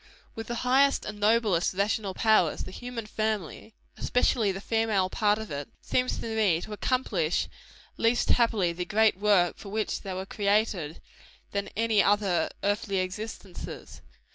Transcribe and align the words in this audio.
With 0.33 0.47
the 0.47 0.55
highest 0.65 1.05
and 1.05 1.19
noblest 1.19 1.75
rational 1.75 2.15
powers, 2.15 2.63
the 2.63 2.71
human 2.71 3.05
family 3.05 3.75
especially 3.99 4.51
the 4.51 4.59
female 4.59 5.11
part 5.11 5.37
of 5.37 5.51
it 5.51 5.69
seems 5.79 6.17
to 6.17 6.35
me 6.35 6.59
to 6.61 6.73
accomplish 6.73 7.47
least 7.97 8.31
happily 8.31 8.73
the 8.73 8.83
great 8.83 9.15
work 9.19 9.57
for 9.57 9.69
which 9.69 10.01
they 10.01 10.15
were 10.15 10.25
created, 10.25 10.99
than 11.51 11.67
any 11.77 12.01
other 12.01 12.49
earthly 12.63 12.97
existences. 12.97 14.01